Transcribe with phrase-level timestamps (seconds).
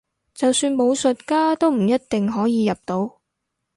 [0.33, 3.19] 就算武術家都唔一定可以入到